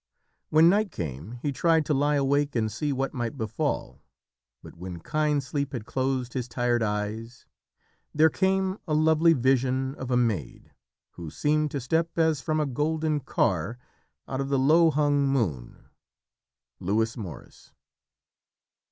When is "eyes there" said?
6.81-8.31